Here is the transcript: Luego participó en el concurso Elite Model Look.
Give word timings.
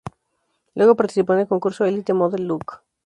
Luego 0.73 0.95
participó 0.95 1.33
en 1.33 1.41
el 1.41 1.47
concurso 1.47 1.85
Elite 1.85 2.15
Model 2.15 2.47
Look. 2.47 2.81